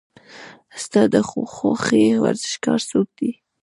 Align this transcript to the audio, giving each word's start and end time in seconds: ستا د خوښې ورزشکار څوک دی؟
ستا 0.83 1.01
د 1.13 1.15
خوښې 1.53 2.05
ورزشکار 2.23 2.79
څوک 2.89 3.07
دی؟ 3.19 3.31